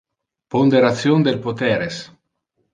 Ponderation 0.55 1.27
del 1.29 1.39
poteres. 1.45 2.03